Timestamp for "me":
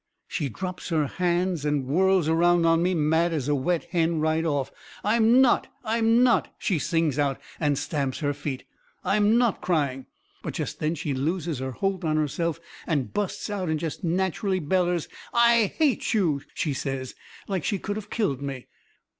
2.81-2.95, 18.41-18.65